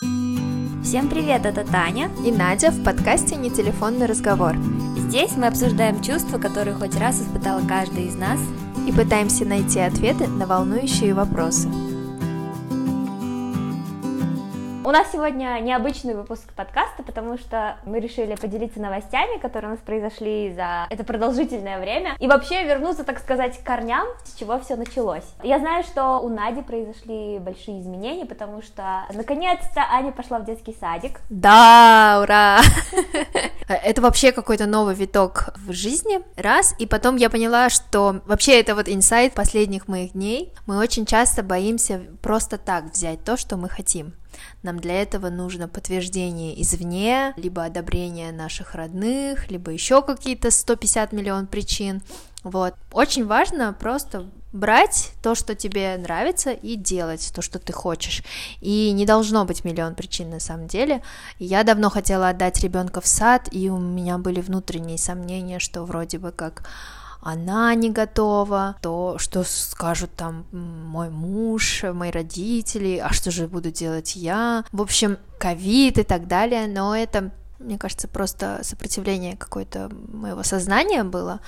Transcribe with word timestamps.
Всем 0.00 1.08
привет, 1.08 1.44
это 1.44 1.64
Таня 1.64 2.08
и 2.24 2.30
Надя 2.30 2.70
в 2.70 2.84
подкасте 2.84 3.34
«Не 3.34 3.50
телефонный 3.50 4.06
разговор». 4.06 4.54
Здесь 4.96 5.32
мы 5.36 5.48
обсуждаем 5.48 6.00
чувства, 6.00 6.38
которые 6.38 6.74
хоть 6.74 6.96
раз 6.96 7.20
испытала 7.20 7.60
каждый 7.66 8.06
из 8.06 8.14
нас 8.14 8.38
и 8.86 8.92
пытаемся 8.92 9.44
найти 9.44 9.80
ответы 9.80 10.28
на 10.28 10.46
волнующие 10.46 11.14
вопросы. 11.14 11.68
У 14.88 14.90
нас 14.90 15.12
сегодня 15.12 15.60
необычный 15.60 16.14
выпуск 16.14 16.50
подкаста, 16.54 17.02
потому 17.02 17.36
что 17.36 17.76
мы 17.84 18.00
решили 18.00 18.36
поделиться 18.36 18.80
новостями, 18.80 19.38
которые 19.38 19.72
у 19.72 19.74
нас 19.74 19.82
произошли 19.84 20.50
за 20.54 20.86
это 20.88 21.04
продолжительное 21.04 21.78
время, 21.78 22.16
и 22.18 22.26
вообще 22.26 22.64
вернуться, 22.64 23.04
так 23.04 23.18
сказать, 23.18 23.58
к 23.58 23.66
корням, 23.66 24.06
с 24.24 24.32
чего 24.38 24.58
все 24.58 24.76
началось. 24.76 25.26
Я 25.42 25.58
знаю, 25.58 25.84
что 25.84 26.20
у 26.20 26.30
Нади 26.30 26.62
произошли 26.62 27.38
большие 27.38 27.82
изменения, 27.82 28.24
потому 28.24 28.62
что 28.62 29.04
наконец-то 29.12 29.84
Аня 29.92 30.10
пошла 30.10 30.38
в 30.38 30.46
детский 30.46 30.74
садик. 30.80 31.20
Да, 31.28 32.20
ура! 32.22 32.60
Это 33.68 34.00
вообще 34.00 34.32
какой-то 34.32 34.66
новый 34.66 34.94
виток 34.94 35.50
в 35.56 35.72
жизни, 35.72 36.20
раз, 36.36 36.74
и 36.78 36.86
потом 36.86 37.16
я 37.16 37.28
поняла, 37.28 37.68
что 37.68 38.22
вообще 38.26 38.58
это 38.58 38.74
вот 38.74 38.88
инсайт 38.88 39.34
последних 39.34 39.88
моих 39.88 40.12
дней. 40.12 40.54
Мы 40.66 40.78
очень 40.78 41.04
часто 41.04 41.42
боимся 41.42 42.02
просто 42.22 42.56
так 42.56 42.92
взять 42.92 43.24
то, 43.24 43.36
что 43.36 43.56
мы 43.56 43.68
хотим. 43.68 44.14
Нам 44.62 44.78
для 44.78 45.02
этого 45.02 45.28
нужно 45.28 45.68
подтверждение 45.68 46.60
извне, 46.62 47.34
либо 47.36 47.64
одобрение 47.64 48.32
наших 48.32 48.74
родных, 48.74 49.50
либо 49.50 49.70
еще 49.70 50.02
какие-то 50.02 50.50
150 50.50 51.12
миллион 51.12 51.46
причин. 51.46 52.02
Вот. 52.44 52.74
Очень 52.92 53.26
важно 53.26 53.72
просто 53.72 54.30
брать 54.52 55.12
то, 55.22 55.34
что 55.34 55.54
тебе 55.54 55.96
нравится, 55.96 56.52
и 56.52 56.76
делать 56.76 57.30
то, 57.34 57.42
что 57.42 57.58
ты 57.58 57.72
хочешь. 57.72 58.22
И 58.60 58.92
не 58.92 59.06
должно 59.06 59.44
быть 59.44 59.64
миллион 59.64 59.94
причин 59.94 60.30
на 60.30 60.40
самом 60.40 60.68
деле. 60.68 61.02
Я 61.38 61.64
давно 61.64 61.90
хотела 61.90 62.30
отдать 62.30 62.60
ребенка 62.60 63.00
в 63.00 63.06
сад, 63.06 63.48
и 63.50 63.70
у 63.70 63.78
меня 63.78 64.18
были 64.18 64.40
внутренние 64.40 64.98
сомнения, 64.98 65.58
что 65.58 65.84
вроде 65.84 66.18
бы 66.18 66.32
как 66.32 66.68
она 67.20 67.74
не 67.74 67.90
готова, 67.90 68.76
то 68.80 69.16
что 69.18 69.42
скажут 69.42 70.14
там 70.14 70.46
мой 70.52 71.10
муж, 71.10 71.82
мои 71.82 72.10
родители, 72.10 73.02
а 73.04 73.12
что 73.12 73.30
же 73.30 73.48
буду 73.48 73.70
делать 73.70 74.14
я, 74.16 74.64
в 74.72 74.80
общем, 74.80 75.18
ковид 75.38 75.98
и 75.98 76.04
так 76.04 76.28
далее, 76.28 76.68
но 76.68 76.96
это 76.96 77.32
мне 77.58 77.78
кажется, 77.78 78.08
просто 78.08 78.60
сопротивление 78.62 79.36
какое-то 79.36 79.90
моего 80.12 80.42
сознания 80.42 81.04
было. 81.04 81.40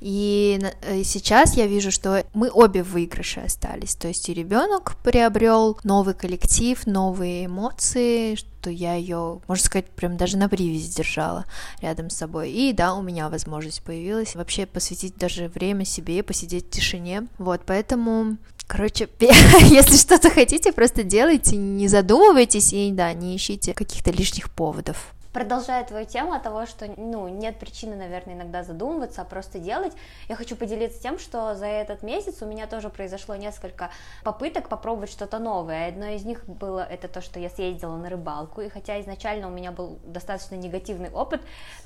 И, 0.00 0.60
и 0.92 1.04
сейчас 1.04 1.56
я 1.56 1.66
вижу, 1.66 1.90
что 1.90 2.24
мы 2.34 2.50
обе 2.50 2.82
в 2.82 2.98
выигрыше 2.98 3.40
остались. 3.40 3.94
То 3.94 4.08
есть 4.08 4.28
и 4.28 4.34
ребенок 4.34 4.96
приобрел 5.04 5.78
новый 5.84 6.14
коллектив, 6.14 6.84
новые 6.86 7.46
эмоции, 7.46 8.34
что 8.34 8.70
я 8.70 8.94
ее, 8.94 9.40
можно 9.46 9.64
сказать, 9.64 9.88
прям 9.90 10.16
даже 10.16 10.36
на 10.36 10.48
привязи 10.48 10.92
держала 10.92 11.44
рядом 11.80 12.10
с 12.10 12.16
собой. 12.16 12.50
И 12.50 12.72
да, 12.72 12.94
у 12.94 13.02
меня 13.02 13.28
возможность 13.28 13.82
появилась 13.82 14.34
вообще 14.34 14.66
посвятить 14.66 15.16
даже 15.16 15.48
время 15.48 15.84
себе, 15.84 16.22
посидеть 16.22 16.66
в 16.66 16.70
тишине. 16.70 17.28
Вот, 17.38 17.62
поэтому 17.64 18.36
Короче, 18.66 19.08
если 19.20 19.96
что-то 19.96 20.28
хотите, 20.28 20.72
просто 20.72 21.02
делайте, 21.02 21.56
не 21.56 21.88
задумывайтесь 21.88 22.74
и, 22.74 22.90
да, 22.92 23.14
не 23.14 23.34
ищите 23.34 23.72
каких-то 23.72 24.10
лишних 24.10 24.50
поводов. 24.50 25.14
Продолжая 25.32 25.84
твою 25.84 26.06
тему 26.06 26.32
о 26.32 26.38
того, 26.38 26.66
что 26.66 26.86
ну, 26.96 27.28
нет 27.28 27.58
причины, 27.58 27.96
наверное, 27.96 28.34
иногда 28.34 28.62
задумываться, 28.62 29.22
а 29.22 29.24
просто 29.24 29.58
делать, 29.58 29.92
я 30.28 30.36
хочу 30.36 30.56
поделиться 30.56 31.00
тем, 31.02 31.18
что 31.18 31.54
за 31.54 31.66
этот 31.66 32.02
месяц 32.02 32.42
у 32.42 32.46
меня 32.46 32.66
тоже 32.66 32.88
произошло 32.90 33.34
несколько 33.36 33.90
попыток 34.24 34.68
попробовать 34.68 35.10
что-то 35.10 35.38
новое. 35.38 35.88
Одно 35.88 36.06
из 36.06 36.24
них 36.24 36.44
было 36.46 36.80
это 36.80 37.08
то, 37.08 37.20
что 37.20 37.38
я 37.38 37.50
съездила 37.50 37.96
на 37.96 38.08
рыбалку, 38.08 38.60
и 38.62 38.68
хотя 38.68 39.00
изначально 39.00 39.48
у 39.48 39.50
меня 39.50 39.70
был 39.70 39.98
достаточно 40.04 40.54
негативный 40.54 41.10
опыт, 41.10 41.40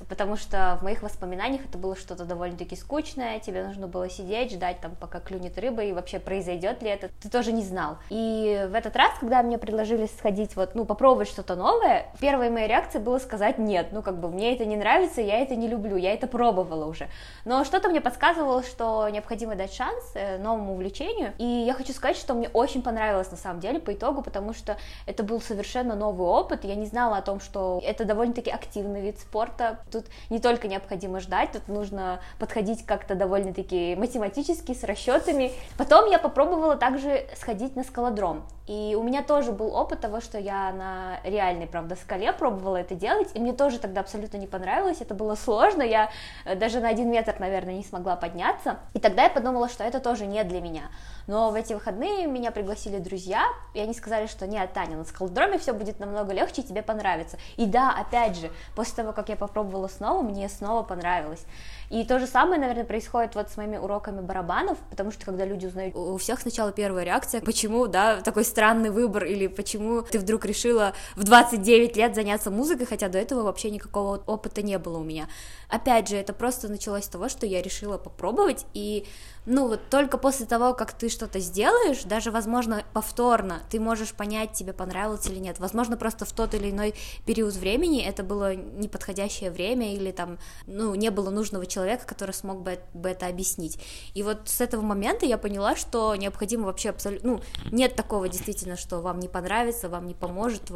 потому 0.09 0.37
что 0.37 0.77
в 0.79 0.83
моих 0.83 1.03
воспоминаниях 1.03 1.65
это 1.65 1.77
было 1.77 1.95
что-то 1.95 2.25
довольно-таки 2.25 2.75
скучное, 2.75 3.39
тебе 3.39 3.65
нужно 3.65 3.87
было 3.87 4.09
сидеть, 4.09 4.53
ждать 4.53 4.79
там, 4.79 4.95
пока 4.95 5.19
клюнет 5.19 5.57
рыба, 5.57 5.83
и 5.83 5.91
вообще 5.91 6.19
произойдет 6.19 6.81
ли 6.81 6.89
это, 6.89 7.09
ты 7.21 7.29
тоже 7.29 7.51
не 7.51 7.63
знал. 7.63 7.97
И 8.09 8.67
в 8.69 8.73
этот 8.73 8.95
раз, 8.95 9.11
когда 9.19 9.43
мне 9.43 9.57
предложили 9.57 10.07
сходить, 10.07 10.55
вот, 10.55 10.75
ну, 10.75 10.85
попробовать 10.85 11.27
что-то 11.27 11.55
новое, 11.55 12.07
первой 12.19 12.49
моей 12.49 12.67
реакцией 12.67 13.03
было 13.03 13.19
сказать, 13.19 13.42
сказать 13.43 13.57
нет, 13.57 13.87
ну 13.91 14.01
как 14.01 14.19
бы 14.19 14.29
мне 14.29 14.55
это 14.55 14.63
не 14.63 14.77
нравится, 14.77 15.19
я 15.19 15.39
это 15.39 15.55
не 15.55 15.67
люблю, 15.67 15.97
я 15.97 16.13
это 16.13 16.27
пробовала 16.27 16.85
уже. 16.85 17.09
Но 17.43 17.65
что-то 17.65 17.89
мне 17.89 17.99
подсказывало, 17.99 18.63
что 18.63 19.09
необходимо 19.09 19.55
дать 19.55 19.73
шанс 19.73 20.01
э, 20.15 20.37
новому 20.37 20.75
увлечению, 20.75 21.33
и 21.37 21.43
я 21.43 21.73
хочу 21.73 21.91
сказать, 21.91 22.15
что 22.15 22.33
мне 22.33 22.49
очень 22.53 22.81
понравилось 22.81 23.31
на 23.31 23.37
самом 23.37 23.59
деле 23.59 23.79
по 23.79 23.93
итогу, 23.93 24.21
потому 24.21 24.53
что 24.53 24.77
это 25.05 25.23
был 25.23 25.41
совершенно 25.41 25.93
новый 25.95 26.25
опыт, 26.25 26.63
я 26.63 26.75
не 26.75 26.85
знала 26.85 27.17
о 27.17 27.21
том, 27.21 27.41
что 27.41 27.81
это 27.83 28.05
довольно-таки 28.05 28.49
активный 28.49 29.01
вид 29.01 29.19
спорта, 29.19 29.79
тут 29.91 30.05
не 30.29 30.39
только 30.39 30.69
необходимо 30.69 31.19
ждать, 31.19 31.51
тут 31.51 31.67
нужно 31.67 32.21
подходить 32.39 32.85
как-то 32.85 33.15
довольно-таки 33.15 33.95
математически, 33.95 34.73
с 34.73 34.85
расчетами. 34.85 35.51
Потом 35.77 36.09
я 36.09 36.17
попробовала 36.17 36.77
также 36.77 37.27
сходить 37.35 37.75
на 37.75 37.83
скалодром, 37.83 38.45
и 38.67 38.95
у 38.97 39.03
меня 39.03 39.21
тоже 39.21 39.51
был 39.51 39.75
опыт 39.75 39.99
того, 39.99 40.21
что 40.21 40.39
я 40.39 40.71
на 40.71 41.19
реальной, 41.25 41.67
правда, 41.67 41.97
скале 41.97 42.31
пробовала 42.31 42.77
это 42.77 42.95
делать, 42.95 43.22
делать, 43.23 43.35
и 43.35 43.39
мне 43.39 43.53
тоже 43.53 43.79
тогда 43.79 44.01
абсолютно 44.01 44.37
не 44.37 44.47
понравилось, 44.47 45.01
это 45.01 45.13
было 45.13 45.35
сложно, 45.35 45.81
я 45.81 46.09
э, 46.45 46.55
даже 46.55 46.79
на 46.79 46.89
один 46.89 47.11
метр, 47.11 47.35
наверное, 47.39 47.75
не 47.75 47.83
смогла 47.83 48.15
подняться, 48.15 48.79
и 48.93 48.99
тогда 48.99 49.23
я 49.23 49.29
подумала, 49.29 49.69
что 49.69 49.83
это 49.83 49.99
тоже 49.99 50.25
не 50.25 50.43
для 50.43 50.61
меня. 50.61 50.83
Но 51.27 51.51
в 51.51 51.55
эти 51.55 51.73
выходные 51.73 52.27
меня 52.27 52.51
пригласили 52.51 52.99
друзья, 52.99 53.45
и 53.73 53.79
они 53.79 53.93
сказали, 53.93 54.27
что 54.27 54.47
нет, 54.47 54.73
Таня, 54.73 54.97
на 54.97 55.05
скалодроме 55.05 55.57
все 55.57 55.73
будет 55.73 55.99
намного 55.99 56.33
легче, 56.33 56.63
тебе 56.63 56.81
понравится. 56.81 57.37
И 57.55 57.65
да, 57.65 57.91
опять 57.97 58.37
же, 58.37 58.51
после 58.75 58.95
того, 58.95 59.13
как 59.13 59.29
я 59.29 59.35
попробовала 59.35 59.87
снова, 59.87 60.21
мне 60.21 60.49
снова 60.49 60.83
понравилось. 60.83 61.45
И 61.93 62.03
то 62.05 62.17
же 62.17 62.25
самое, 62.25 62.59
наверное, 62.59 62.85
происходит 62.85 63.35
вот 63.35 63.51
с 63.51 63.55
моими 63.55 63.77
уроками 63.77 64.19
барабанов, 64.19 64.79
потому 64.89 65.11
что 65.11 65.25
когда 65.25 65.45
люди 65.45 65.67
узнают, 65.67 65.95
у 65.95 66.17
всех 66.17 66.41
сначала 66.41 66.71
первая 66.71 67.05
реакция, 67.05 67.39
почему, 67.39 67.85
да, 67.85 68.21
такой 68.21 68.45
странный 68.45 68.89
выбор, 68.89 69.25
или 69.25 69.45
почему 69.45 70.01
ты 70.01 70.17
вдруг 70.17 70.43
решила 70.43 70.93
в 71.15 71.23
29 71.23 71.95
лет 71.95 72.15
заняться 72.15 72.49
музыкой, 72.49 72.87
хотя 72.87 73.09
до 73.09 73.19
этого 73.19 73.43
вообще 73.43 73.69
никакого 73.69 74.17
опыта 74.25 74.63
не 74.63 74.79
было 74.79 74.97
у 74.97 75.03
меня. 75.03 75.27
Опять 75.69 76.09
же, 76.09 76.15
это 76.15 76.33
просто 76.33 76.67
началось 76.67 77.03
с 77.03 77.09
того, 77.09 77.29
что 77.29 77.45
я 77.45 77.61
решила 77.61 77.99
попробовать, 77.99 78.65
и 78.73 79.05
ну 79.45 79.67
вот 79.67 79.89
только 79.89 80.17
после 80.17 80.45
того, 80.45 80.73
как 80.73 80.93
ты 80.93 81.09
что-то 81.09 81.39
сделаешь, 81.39 82.03
даже, 82.03 82.31
возможно, 82.31 82.83
повторно, 82.93 83.61
ты 83.69 83.79
можешь 83.79 84.13
понять, 84.13 84.53
тебе 84.53 84.73
понравилось 84.73 85.25
или 85.27 85.39
нет. 85.39 85.59
Возможно, 85.59 85.97
просто 85.97 86.25
в 86.25 86.31
тот 86.31 86.53
или 86.53 86.71
иной 86.71 86.95
период 87.25 87.53
времени 87.55 88.01
это 88.01 88.23
было 88.23 88.55
неподходящее 88.55 89.51
время 89.51 89.93
или 89.93 90.11
там, 90.11 90.39
ну, 90.65 90.95
не 90.95 91.11
было 91.11 91.29
нужного 91.29 91.65
человека, 91.65 92.05
который 92.05 92.31
смог 92.31 92.61
бы, 92.61 92.79
бы 92.93 93.09
это 93.09 93.27
объяснить. 93.27 93.79
И 94.13 94.23
вот 94.23 94.49
с 94.49 94.61
этого 94.61 94.81
момента 94.81 95.25
я 95.25 95.37
поняла, 95.37 95.75
что 95.75 96.15
необходимо 96.15 96.65
вообще 96.65 96.89
абсолютно, 96.89 97.33
ну, 97.33 97.41
нет 97.71 97.95
такого 97.95 98.29
действительно, 98.29 98.77
что 98.77 99.01
вам 99.01 99.19
не 99.19 99.27
понравится, 99.27 99.89
вам 99.89 100.07
не 100.07 100.13
поможет, 100.13 100.71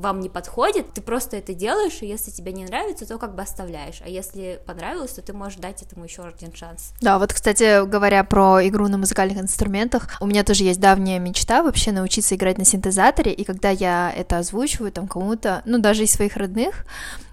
вам 0.00 0.20
не 0.20 0.28
подходит, 0.28 0.92
ты 0.92 1.00
просто 1.00 1.36
это 1.36 1.54
делаешь, 1.54 1.98
и 2.00 2.06
если 2.06 2.30
тебе 2.30 2.52
не 2.52 2.64
нравится, 2.64 3.06
то 3.06 3.18
как 3.18 3.34
бы 3.34 3.42
оставляешь, 3.42 4.00
а 4.04 4.08
если 4.08 4.60
понравилось, 4.66 5.12
то 5.12 5.22
ты 5.22 5.32
можешь 5.32 5.58
дать 5.58 5.82
этому 5.82 6.04
еще 6.04 6.22
один 6.22 6.54
шанс. 6.54 6.92
Да, 7.00 7.18
вот, 7.18 7.32
кстати, 7.32 7.84
говоря 7.86 8.24
про 8.24 8.66
игру 8.68 8.88
на 8.88 8.98
музыкальных 8.98 9.38
инструментах, 9.38 10.08
у 10.20 10.26
меня 10.26 10.44
тоже 10.44 10.64
есть 10.64 10.80
давняя 10.80 11.18
мечта 11.18 11.62
вообще 11.62 11.92
научиться 11.92 12.34
играть 12.34 12.58
на 12.58 12.64
синтезаторе, 12.64 13.32
и 13.32 13.44
когда 13.44 13.70
я 13.70 14.12
это 14.14 14.38
озвучиваю 14.38 14.92
там 14.92 15.08
кому-то, 15.08 15.62
ну, 15.64 15.78
даже 15.78 16.04
из 16.04 16.12
своих 16.12 16.36
родных, 16.36 16.84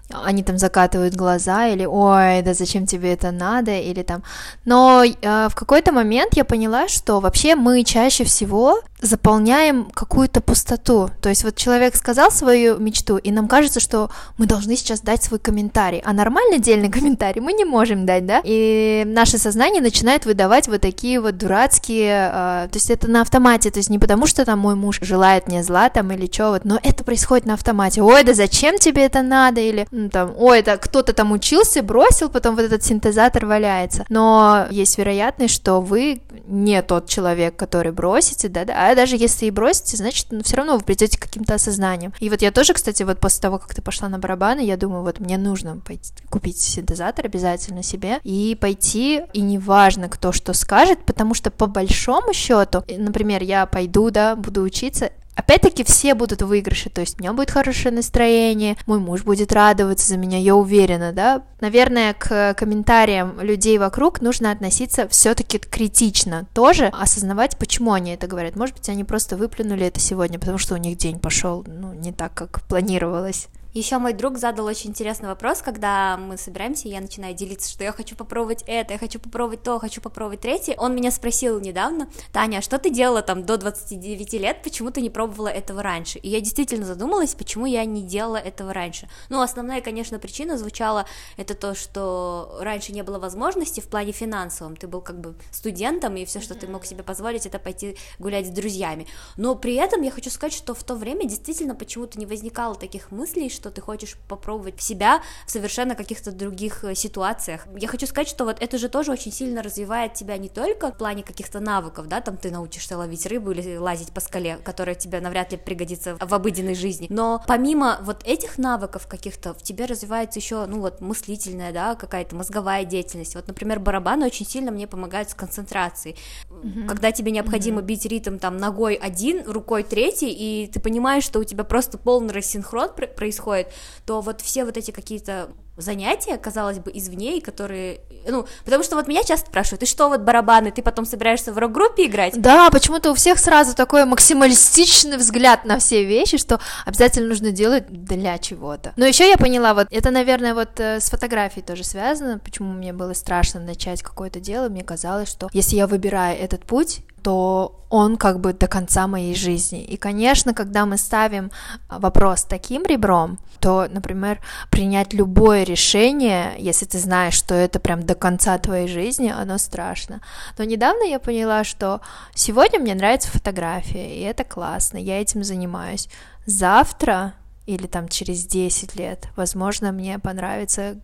они 0.08 0.42
там 0.42 0.58
закатывают 0.58 1.14
глаза 1.14 1.66
или 1.66 1.84
ой, 1.84 2.42
да 2.42 2.54
зачем 2.54 2.86
тебе 2.86 3.12
это 3.12 3.32
надо 3.32 3.76
или 3.76 4.02
там. 4.02 4.22
Но 4.64 5.02
э, 5.04 5.48
в 5.48 5.54
какой-то 5.54 5.92
момент 5.92 6.36
я 6.36 6.44
поняла, 6.44 6.88
что 6.88 7.20
вообще 7.20 7.56
мы 7.56 7.82
чаще 7.82 8.24
всего 8.24 8.80
заполняем 9.00 9.86
какую-то 9.92 10.40
пустоту. 10.40 11.10
То 11.20 11.28
есть 11.28 11.44
вот 11.44 11.56
человек 11.56 11.96
сказал 11.96 12.30
свою 12.30 12.78
мечту, 12.78 13.18
и 13.18 13.30
нам 13.30 13.48
кажется, 13.48 13.80
что 13.80 14.10
мы 14.38 14.46
должны 14.46 14.76
сейчас 14.76 15.00
дать 15.00 15.22
свой 15.22 15.38
комментарий, 15.38 16.02
а 16.04 16.12
нормальный 16.12 16.56
отдельный 16.56 16.88
комментарий 16.90 17.40
мы 17.40 17.52
не 17.52 17.64
можем 17.64 18.06
дать, 18.06 18.26
да? 18.26 18.40
И 18.44 19.04
наше 19.06 19.38
сознание 19.38 19.82
начинает 19.82 20.24
выдавать 20.26 20.68
вот 20.68 20.80
такие 20.80 21.20
вот 21.20 21.36
дурацкие, 21.36 22.30
э, 22.32 22.68
то 22.70 22.74
есть 22.74 22.90
это 22.90 23.08
на 23.10 23.22
автомате, 23.22 23.70
то 23.70 23.78
есть 23.78 23.90
не 23.90 23.98
потому, 23.98 24.26
что 24.26 24.44
там 24.44 24.58
мой 24.58 24.74
муж 24.74 24.98
желает 25.02 25.46
мне 25.46 25.62
зла 25.62 25.88
там 25.90 26.10
или 26.12 26.30
что, 26.32 26.50
вот, 26.50 26.64
но 26.64 26.78
это 26.82 27.04
происходит 27.04 27.46
на 27.46 27.54
автомате. 27.54 28.02
Ой, 28.02 28.24
да 28.24 28.34
зачем 28.34 28.78
тебе 28.78 29.04
это 29.04 29.22
надо? 29.22 29.60
Или 29.60 29.86
ну, 29.90 30.08
там, 30.08 30.34
ой, 30.36 30.60
это 30.60 30.76
кто-то 30.76 31.12
там 31.12 31.32
учился, 31.32 31.82
бросил, 31.82 32.28
потом 32.28 32.56
вот 32.56 32.64
этот 32.64 32.82
синтезатор 32.82 33.46
валяется. 33.46 34.04
Но 34.08 34.66
есть 34.70 34.98
вероятность, 34.98 35.54
что 35.54 35.80
вы 35.80 36.22
не 36.46 36.80
тот 36.82 37.08
человек, 37.08 37.56
который 37.56 37.92
бросите, 37.92 38.48
да, 38.48 38.64
да, 38.64 38.85
даже 38.94 39.16
если 39.16 39.46
и 39.46 39.50
бросите, 39.50 39.96
значит, 39.96 40.26
ну, 40.30 40.42
все 40.42 40.56
равно 40.56 40.76
вы 40.76 40.82
придете 40.82 41.18
к 41.18 41.22
каким-то 41.22 41.54
осознаниям. 41.54 42.14
И 42.20 42.30
вот 42.30 42.42
я 42.42 42.50
тоже, 42.50 42.74
кстати, 42.74 43.02
вот 43.02 43.18
после 43.20 43.40
того, 43.42 43.58
как 43.58 43.74
ты 43.74 43.82
пошла 43.82 44.08
на 44.08 44.18
барабаны, 44.18 44.60
я 44.60 44.76
думаю, 44.76 45.02
вот 45.02 45.20
мне 45.20 45.38
нужно 45.38 45.78
пойти 45.78 46.12
купить 46.30 46.60
синтезатор 46.60 47.26
обязательно 47.26 47.82
себе 47.82 48.20
и 48.22 48.56
пойти, 48.60 49.22
и 49.32 49.40
неважно, 49.40 50.08
кто 50.08 50.32
что 50.32 50.52
скажет, 50.52 51.04
потому 51.04 51.34
что 51.34 51.50
по 51.50 51.66
большому 51.66 52.32
счету, 52.32 52.84
например, 52.88 53.42
я 53.42 53.66
пойду, 53.66 54.10
да, 54.10 54.36
буду 54.36 54.62
учиться, 54.62 55.10
опять-таки 55.36 55.84
все 55.84 56.14
будут 56.14 56.42
в 56.42 56.46
выигрыше, 56.46 56.90
то 56.90 57.00
есть 57.00 57.18
у 57.18 57.22
меня 57.22 57.32
будет 57.32 57.50
хорошее 57.50 57.94
настроение, 57.94 58.76
мой 58.86 58.98
муж 58.98 59.22
будет 59.22 59.52
радоваться 59.52 60.08
за 60.08 60.16
меня, 60.16 60.38
я 60.38 60.56
уверена, 60.56 61.12
да. 61.12 61.42
Наверное, 61.60 62.14
к 62.14 62.54
комментариям 62.54 63.40
людей 63.40 63.78
вокруг 63.78 64.20
нужно 64.20 64.50
относиться 64.50 65.06
все-таки 65.08 65.58
критично, 65.58 66.46
тоже 66.54 66.86
осознавать, 66.86 67.56
почему 67.58 67.92
они 67.92 68.12
это 68.12 68.26
говорят. 68.26 68.56
Может 68.56 68.76
быть, 68.76 68.88
они 68.88 69.04
просто 69.04 69.36
выплюнули 69.36 69.86
это 69.86 70.00
сегодня, 70.00 70.38
потому 70.38 70.58
что 70.58 70.74
у 70.74 70.78
них 70.78 70.96
день 70.96 71.18
пошел, 71.18 71.64
ну, 71.66 71.92
не 71.92 72.12
так, 72.12 72.34
как 72.34 72.62
планировалось. 72.62 73.48
Еще 73.76 73.98
мой 73.98 74.14
друг 74.14 74.38
задал 74.38 74.64
очень 74.64 74.88
интересный 74.88 75.28
вопрос, 75.28 75.60
когда 75.60 76.16
мы 76.16 76.38
собираемся, 76.38 76.88
я 76.88 76.98
начинаю 76.98 77.34
делиться, 77.34 77.70
что 77.70 77.84
я 77.84 77.92
хочу 77.92 78.16
попробовать 78.16 78.64
это, 78.66 78.94
я 78.94 78.98
хочу 78.98 79.20
попробовать 79.20 79.62
то, 79.62 79.78
хочу 79.78 80.00
попробовать 80.00 80.40
третье. 80.40 80.74
Он 80.78 80.96
меня 80.96 81.10
спросил 81.10 81.60
недавно, 81.60 82.08
Таня, 82.32 82.56
а 82.56 82.62
что 82.62 82.78
ты 82.78 82.88
делала 82.88 83.20
там 83.20 83.44
до 83.44 83.58
29 83.58 84.32
лет, 84.32 84.62
почему 84.62 84.90
ты 84.90 85.02
не 85.02 85.10
пробовала 85.10 85.48
этого 85.48 85.82
раньше? 85.82 86.18
И 86.20 86.30
я 86.30 86.40
действительно 86.40 86.86
задумалась, 86.86 87.34
почему 87.34 87.66
я 87.66 87.84
не 87.84 88.02
делала 88.02 88.38
этого 88.38 88.72
раньше. 88.72 89.10
Ну, 89.28 89.42
основная, 89.42 89.82
конечно, 89.82 90.18
причина 90.18 90.56
звучала, 90.56 91.04
это 91.36 91.54
то, 91.54 91.74
что 91.74 92.56
раньше 92.62 92.94
не 92.94 93.02
было 93.02 93.18
возможности 93.18 93.80
в 93.80 93.88
плане 93.88 94.12
финансовом, 94.12 94.76
ты 94.76 94.88
был 94.88 95.02
как 95.02 95.20
бы 95.20 95.34
студентом, 95.50 96.16
и 96.16 96.24
все, 96.24 96.40
что 96.40 96.54
ты 96.54 96.66
мог 96.66 96.86
себе 96.86 97.02
позволить, 97.02 97.44
это 97.44 97.58
пойти 97.58 97.98
гулять 98.18 98.46
с 98.46 98.50
друзьями. 98.50 99.06
Но 99.36 99.54
при 99.54 99.74
этом 99.74 100.00
я 100.00 100.10
хочу 100.10 100.30
сказать, 100.30 100.54
что 100.54 100.72
в 100.72 100.82
то 100.82 100.94
время 100.94 101.28
действительно 101.28 101.74
почему-то 101.74 102.18
не 102.18 102.24
возникало 102.24 102.74
таких 102.74 103.10
мыслей, 103.10 103.50
что 103.50 103.65
что 103.66 103.72
ты 103.72 103.80
хочешь 103.80 104.16
попробовать 104.28 104.80
себя 104.80 105.22
в 105.44 105.50
совершенно 105.50 105.96
каких-то 105.96 106.30
других 106.30 106.84
э, 106.84 106.94
ситуациях. 106.94 107.66
Я 107.76 107.88
хочу 107.88 108.06
сказать, 108.06 108.28
что 108.28 108.44
вот 108.44 108.62
это 108.62 108.78
же 108.78 108.88
тоже 108.88 109.10
очень 109.10 109.32
сильно 109.32 109.60
развивает 109.60 110.14
тебя 110.14 110.36
не 110.38 110.48
только 110.48 110.92
в 110.92 110.96
плане 110.96 111.24
каких-то 111.24 111.58
навыков, 111.58 112.06
да, 112.06 112.20
там 112.20 112.36
ты 112.36 112.52
научишься 112.52 112.96
ловить 112.96 113.26
рыбу 113.26 113.50
или 113.50 113.76
лазить 113.76 114.12
по 114.12 114.20
скале, 114.20 114.58
которая 114.62 114.94
тебе 114.94 115.20
навряд 115.20 115.50
ли 115.50 115.58
пригодится 115.58 116.16
в 116.20 116.32
обыденной 116.32 116.76
жизни, 116.76 117.08
но 117.10 117.42
помимо 117.48 117.98
вот 118.02 118.22
этих 118.24 118.56
навыков 118.56 119.08
каких-то 119.08 119.52
в 119.52 119.62
тебе 119.62 119.86
развивается 119.86 120.38
еще, 120.38 120.64
ну 120.66 120.80
вот, 120.80 121.00
мыслительная, 121.00 121.72
да, 121.72 121.96
какая-то 121.96 122.36
мозговая 122.36 122.84
деятельность. 122.84 123.34
Вот, 123.34 123.48
например, 123.48 123.80
барабаны 123.80 124.26
очень 124.26 124.46
сильно 124.46 124.70
мне 124.70 124.86
помогают 124.86 125.30
с 125.30 125.34
концентрацией. 125.34 126.16
Mm-hmm. 126.50 126.86
Когда 126.86 127.10
тебе 127.10 127.32
необходимо 127.32 127.80
mm-hmm. 127.80 127.84
бить 127.84 128.06
ритм 128.06 128.38
там 128.38 128.58
ногой 128.58 128.94
один, 128.94 129.42
рукой 129.50 129.82
третий, 129.82 130.30
и 130.30 130.68
ты 130.68 130.78
понимаешь, 130.78 131.24
что 131.24 131.40
у 131.40 131.44
тебя 131.44 131.64
просто 131.64 131.98
полный 131.98 132.32
рассинхрон 132.32 132.90
происходит, 133.16 133.55
происходит, 133.56 133.68
то 134.04 134.20
вот 134.20 134.40
все 134.40 134.64
вот 134.64 134.76
эти 134.76 134.90
какие-то 134.90 135.48
занятия, 135.76 136.38
казалось 136.38 136.78
бы, 136.78 136.90
извне, 136.94 137.40
которые, 137.42 138.00
ну, 138.26 138.46
потому 138.64 138.82
что 138.82 138.96
вот 138.96 139.08
меня 139.08 139.22
часто 139.24 139.48
спрашивают, 139.50 139.82
и 139.82 139.86
что 139.86 140.08
вот 140.08 140.22
барабаны, 140.22 140.70
ты 140.70 140.80
потом 140.80 141.04
собираешься 141.04 141.52
в 141.52 141.58
рок-группе 141.58 142.06
играть? 142.06 142.40
Да, 142.40 142.70
почему-то 142.70 143.10
у 143.10 143.14
всех 143.14 143.38
сразу 143.38 143.74
такой 143.76 144.06
максималистичный 144.06 145.18
взгляд 145.18 145.66
на 145.66 145.78
все 145.78 146.04
вещи, 146.04 146.38
что 146.38 146.60
обязательно 146.86 147.28
нужно 147.28 147.50
делать 147.50 147.84
для 147.88 148.38
чего-то. 148.38 148.94
Но 148.96 149.04
еще 149.04 149.28
я 149.28 149.36
поняла, 149.36 149.74
вот 149.74 149.88
это, 149.90 150.10
наверное, 150.10 150.54
вот 150.54 150.80
э, 150.80 150.98
с 151.00 151.10
фотографией 151.10 151.64
тоже 151.64 151.84
связано, 151.84 152.38
почему 152.38 152.72
мне 152.72 152.94
было 152.94 153.12
страшно 153.12 153.60
начать 153.60 154.02
какое-то 154.02 154.40
дело, 154.40 154.70
мне 154.70 154.82
казалось, 154.82 155.28
что 155.28 155.50
если 155.52 155.76
я 155.76 155.86
выбираю 155.86 156.38
этот 156.38 156.64
путь, 156.64 157.00
то 157.26 157.84
он 157.88 158.16
как 158.18 158.38
бы 158.38 158.52
до 158.52 158.68
конца 158.68 159.08
моей 159.08 159.34
жизни. 159.34 159.82
И, 159.82 159.96
конечно, 159.96 160.54
когда 160.54 160.86
мы 160.86 160.96
ставим 160.96 161.50
вопрос 161.88 162.44
таким 162.44 162.84
ребром, 162.84 163.40
то, 163.58 163.88
например, 163.90 164.38
принять 164.70 165.12
любое 165.12 165.64
решение, 165.64 166.54
если 166.56 166.86
ты 166.86 167.00
знаешь, 167.00 167.34
что 167.34 167.52
это 167.52 167.80
прям 167.80 168.06
до 168.06 168.14
конца 168.14 168.56
твоей 168.58 168.86
жизни, 168.86 169.34
оно 169.36 169.58
страшно. 169.58 170.20
Но 170.56 170.62
недавно 170.62 171.02
я 171.02 171.18
поняла, 171.18 171.64
что 171.64 172.00
сегодня 172.32 172.78
мне 172.78 172.94
нравится 172.94 173.28
фотография, 173.28 174.14
и 174.14 174.20
это 174.20 174.44
классно, 174.44 174.96
я 174.96 175.20
этим 175.20 175.42
занимаюсь. 175.42 176.08
Завтра 176.46 177.34
или 177.66 177.88
там 177.88 178.06
через 178.06 178.46
10 178.46 178.94
лет, 178.94 179.30
возможно, 179.34 179.90
мне 179.90 180.20
понравится 180.20 181.00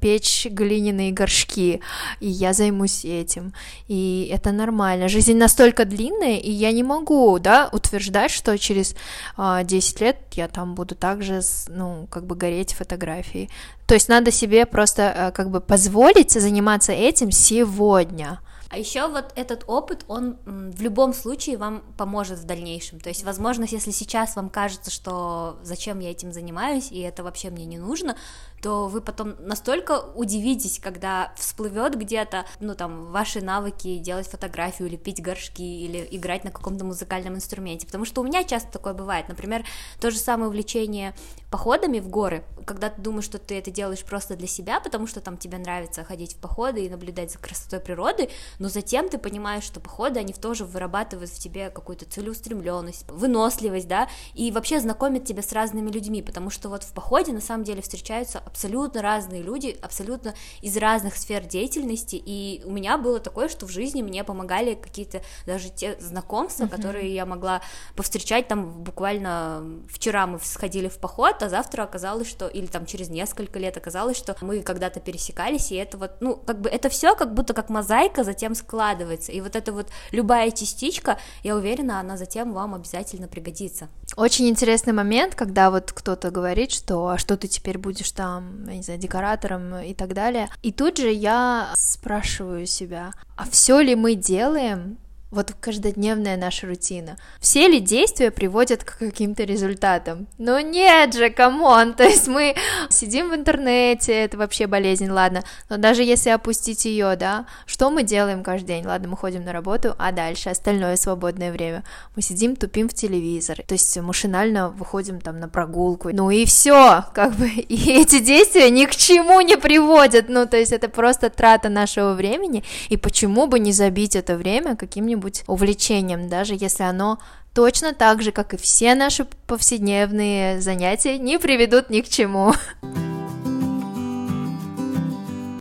печь 0.00 0.46
глиняные 0.50 1.12
горшки, 1.12 1.80
и 2.20 2.28
я 2.28 2.52
займусь 2.52 3.04
этим, 3.04 3.52
и 3.88 4.30
это 4.32 4.52
нормально. 4.52 5.08
Жизнь 5.08 5.36
настолько 5.36 5.84
длинная, 5.84 6.38
и 6.38 6.50
я 6.50 6.72
не 6.72 6.82
могу, 6.82 7.38
да, 7.38 7.68
утверждать, 7.72 8.30
что 8.30 8.56
через 8.58 8.94
а, 9.36 9.64
10 9.64 10.00
лет 10.00 10.16
я 10.32 10.48
там 10.48 10.74
буду 10.74 10.94
также, 10.94 11.40
ну, 11.68 12.06
как 12.10 12.26
бы 12.26 12.34
гореть 12.34 12.74
фотографией. 12.74 13.50
То 13.86 13.94
есть 13.94 14.08
надо 14.08 14.30
себе 14.30 14.66
просто 14.66 15.12
а, 15.16 15.30
как 15.30 15.50
бы 15.50 15.60
позволить 15.60 16.32
заниматься 16.32 16.92
этим 16.92 17.30
сегодня. 17.30 18.40
А 18.70 18.76
еще 18.76 19.08
вот 19.08 19.32
этот 19.34 19.64
опыт, 19.66 20.04
он 20.08 20.36
в 20.44 20.82
любом 20.82 21.14
случае 21.14 21.56
вам 21.56 21.82
поможет 21.96 22.38
в 22.38 22.44
дальнейшем. 22.44 23.00
То 23.00 23.08
есть, 23.08 23.24
возможно, 23.24 23.64
если 23.64 23.90
сейчас 23.90 24.36
вам 24.36 24.50
кажется, 24.50 24.90
что 24.90 25.58
зачем 25.62 26.00
я 26.00 26.10
этим 26.10 26.32
занимаюсь, 26.32 26.92
и 26.92 27.00
это 27.00 27.22
вообще 27.22 27.50
мне 27.50 27.64
не 27.64 27.78
нужно, 27.78 28.16
то 28.60 28.88
вы 28.88 29.00
потом 29.00 29.34
настолько 29.38 30.00
удивитесь, 30.14 30.80
когда 30.80 31.32
всплывет 31.36 31.96
где-то, 31.96 32.44
ну 32.60 32.74
там, 32.74 33.06
ваши 33.06 33.40
навыки 33.40 33.98
делать 33.98 34.26
фотографию, 34.26 34.88
или 34.88 34.96
пить 34.96 35.22
горшки, 35.22 35.62
или 35.62 36.06
играть 36.10 36.44
на 36.44 36.50
каком-то 36.50 36.84
музыкальном 36.84 37.36
инструменте, 37.36 37.86
потому 37.86 38.04
что 38.04 38.20
у 38.20 38.24
меня 38.24 38.44
часто 38.44 38.70
такое 38.70 38.94
бывает, 38.94 39.28
например, 39.28 39.64
то 40.00 40.10
же 40.10 40.18
самое 40.18 40.48
увлечение 40.48 41.14
походами 41.50 42.00
в 42.00 42.08
горы, 42.08 42.44
когда 42.66 42.90
ты 42.90 43.00
думаешь, 43.00 43.24
что 43.24 43.38
ты 43.38 43.58
это 43.58 43.70
делаешь 43.70 44.04
просто 44.04 44.36
для 44.36 44.48
себя, 44.48 44.80
потому 44.80 45.06
что 45.06 45.20
там 45.20 45.38
тебе 45.38 45.58
нравится 45.58 46.04
ходить 46.04 46.34
в 46.34 46.38
походы 46.38 46.84
и 46.84 46.90
наблюдать 46.90 47.32
за 47.32 47.38
красотой 47.38 47.80
природы, 47.80 48.28
но 48.58 48.68
затем 48.68 49.08
ты 49.08 49.18
понимаешь, 49.18 49.64
что 49.64 49.80
походы, 49.80 50.20
они 50.20 50.32
тоже 50.32 50.64
вырабатывают 50.64 51.30
в 51.30 51.38
тебе 51.38 51.70
какую-то 51.70 52.04
целеустремленность, 52.04 53.08
выносливость, 53.10 53.88
да, 53.88 54.08
и 54.34 54.50
вообще 54.50 54.80
знакомят 54.80 55.24
тебя 55.24 55.42
с 55.42 55.52
разными 55.52 55.90
людьми, 55.90 56.22
потому 56.22 56.50
что 56.50 56.68
вот 56.68 56.84
в 56.84 56.92
походе 56.92 57.32
на 57.32 57.40
самом 57.40 57.64
деле 57.64 57.82
встречаются 57.82 58.38
абсолютно 58.38 59.02
разные 59.02 59.42
люди, 59.42 59.76
абсолютно 59.82 60.34
из 60.62 60.76
разных 60.76 61.16
сфер 61.16 61.44
деятельности, 61.44 62.16
и 62.16 62.62
у 62.64 62.70
меня 62.70 62.98
было 62.98 63.20
такое, 63.20 63.48
что 63.48 63.66
в 63.66 63.70
жизни 63.70 64.02
мне 64.02 64.24
помогали 64.24 64.74
какие-то 64.74 65.22
даже 65.46 65.70
те 65.70 65.98
знакомства, 66.00 66.64
uh-huh. 66.64 66.68
которые 66.68 67.14
я 67.14 67.26
могла 67.26 67.62
повстречать 67.94 68.48
там 68.48 68.82
буквально 68.82 69.62
вчера 69.88 70.26
мы 70.26 70.38
сходили 70.40 70.88
в 70.88 70.98
поход, 70.98 71.42
а 71.42 71.48
завтра 71.48 71.82
оказалось, 71.82 72.28
что 72.28 72.48
или 72.48 72.66
там 72.66 72.86
через 72.86 73.08
несколько 73.08 73.58
лет 73.58 73.76
оказалось, 73.76 74.16
что 74.16 74.36
мы 74.40 74.62
когда-то 74.62 75.00
пересекались, 75.00 75.70
и 75.70 75.76
это 75.76 75.98
вот, 75.98 76.12
ну, 76.20 76.36
как 76.36 76.60
бы 76.60 76.68
это 76.68 76.88
все 76.88 77.14
как 77.14 77.34
будто 77.34 77.54
как 77.54 77.68
мозаика 77.68 78.24
затем 78.24 78.47
складывается, 78.54 79.32
и 79.32 79.40
вот 79.40 79.56
эта 79.56 79.72
вот 79.72 79.88
любая 80.12 80.50
частичка, 80.50 81.18
я 81.42 81.56
уверена, 81.56 82.00
она 82.00 82.16
затем 82.16 82.52
вам 82.52 82.74
обязательно 82.74 83.28
пригодится. 83.28 83.88
Очень 84.16 84.48
интересный 84.48 84.92
момент, 84.92 85.34
когда 85.34 85.70
вот 85.70 85.92
кто-то 85.92 86.30
говорит, 86.30 86.72
что 86.72 87.08
а 87.08 87.18
что 87.18 87.36
ты 87.36 87.48
теперь 87.48 87.78
будешь 87.78 88.10
там, 88.12 88.64
я 88.66 88.76
не 88.76 88.82
знаю, 88.82 89.00
декоратором 89.00 89.76
и 89.76 89.94
так 89.94 90.14
далее. 90.14 90.48
И 90.62 90.72
тут 90.72 90.98
же 90.98 91.10
я 91.10 91.72
спрашиваю 91.74 92.66
себя, 92.66 93.12
а 93.36 93.48
все 93.48 93.80
ли 93.80 93.94
мы 93.94 94.14
делаем 94.14 94.98
вот 95.30 95.52
каждодневная 95.60 96.36
наша 96.36 96.66
рутина. 96.66 97.18
Все 97.38 97.68
ли 97.68 97.80
действия 97.80 98.30
приводят 98.30 98.82
к 98.82 98.98
каким-то 98.98 99.44
результатам? 99.44 100.26
Ну 100.38 100.58
нет 100.58 101.14
же, 101.14 101.28
come 101.30 101.67
on, 101.67 101.94
то 101.96 102.04
есть 102.04 102.28
мы 102.28 102.54
сидим 102.88 103.30
в 103.30 103.34
интернете, 103.34 104.12
это 104.12 104.38
вообще 104.38 104.66
болезнь, 104.66 105.08
ладно, 105.10 105.44
но 105.68 105.76
даже 105.76 106.02
если 106.02 106.30
опустить 106.30 106.86
ее, 106.86 107.14
да, 107.16 107.46
что 107.66 107.90
мы 107.90 108.02
делаем 108.02 108.42
каждый 108.42 108.68
день? 108.68 108.86
Ладно, 108.86 109.08
мы 109.08 109.16
ходим 109.16 109.44
на 109.44 109.52
работу, 109.52 109.94
а 109.98 110.12
дальше 110.12 110.48
остальное 110.48 110.96
свободное 110.96 111.52
время. 111.52 111.84
Мы 112.16 112.22
сидим, 112.22 112.56
тупим 112.56 112.88
в 112.88 112.94
телевизор, 112.94 113.58
то 113.66 113.74
есть 113.74 113.96
машинально 113.98 114.70
выходим 114.70 115.20
там 115.20 115.40
на 115.40 115.48
прогулку, 115.48 116.10
ну 116.10 116.30
и 116.30 116.46
все, 116.46 117.04
как 117.14 117.34
бы, 117.34 117.48
и 117.48 118.00
эти 118.00 118.20
действия 118.20 118.70
ни 118.70 118.86
к 118.86 118.96
чему 118.96 119.40
не 119.42 119.56
приводят, 119.56 120.28
ну 120.28 120.46
то 120.46 120.56
есть 120.56 120.72
это 120.72 120.88
просто 120.88 121.28
трата 121.28 121.68
нашего 121.68 122.14
времени, 122.14 122.64
и 122.88 122.96
почему 122.96 123.46
бы 123.46 123.58
не 123.58 123.72
забить 123.72 124.16
это 124.16 124.36
время 124.36 124.74
каким-нибудь 124.74 125.17
каким-нибудь 125.18 125.44
увлечением, 125.46 126.28
даже 126.28 126.54
если 126.54 126.84
оно 126.84 127.18
точно 127.54 127.92
так 127.92 128.22
же, 128.22 128.32
как 128.32 128.54
и 128.54 128.56
все 128.56 128.94
наши 128.94 129.26
повседневные 129.46 130.60
занятия, 130.60 131.18
не 131.18 131.38
приведут 131.38 131.90
ни 131.90 132.00
к 132.00 132.08
чему. 132.08 132.54